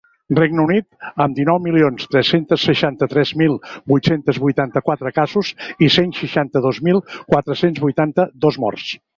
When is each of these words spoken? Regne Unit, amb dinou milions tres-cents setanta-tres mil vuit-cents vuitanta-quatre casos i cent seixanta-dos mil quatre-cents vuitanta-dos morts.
Regne 0.37 0.61
Unit, 0.61 0.85
amb 1.25 1.35
dinou 1.39 1.59
milions 1.65 2.07
tres-cents 2.13 2.63
setanta-tres 2.69 3.33
mil 3.43 3.53
vuit-cents 3.93 4.41
vuitanta-quatre 4.47 5.13
casos 5.19 5.53
i 5.89 5.93
cent 5.99 6.17
seixanta-dos 6.23 6.81
mil 6.91 7.07
quatre-cents 7.15 7.85
vuitanta-dos 7.89 8.63
morts. 8.67 8.93